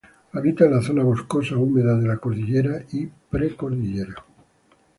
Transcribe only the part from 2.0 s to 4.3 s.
la cordillera y pre cordillera.